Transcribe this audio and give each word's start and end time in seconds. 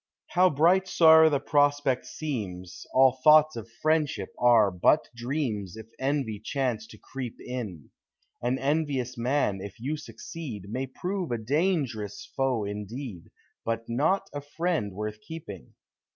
How 0.29 0.49
bright 0.49 0.87
soe'er 0.87 1.29
the 1.29 1.39
prospect 1.39 2.07
seems. 2.07 2.87
All 2.91 3.19
thoughts 3.23 3.55
of 3.55 3.69
friendship 3.83 4.33
are 4.39 4.71
but 4.71 5.07
dreams 5.15 5.77
If 5.77 5.91
envy 5.99 6.39
chance 6.39 6.87
to 6.87 6.97
creep 6.97 7.35
in; 7.39 7.91
An 8.41 8.57
envious 8.57 9.15
man, 9.15 9.61
if 9.61 9.79
you 9.79 9.97
succeed. 9.97 10.65
May 10.71 10.87
prove 10.87 11.29
a 11.31 11.37
dang'rous 11.37 12.25
foe 12.35 12.63
indeed, 12.63 13.29
But 13.63 13.87
not 13.87 14.23
a 14.33 14.41
friend 14.41 14.91
worth 14.95 15.21
keeping. 15.21 15.75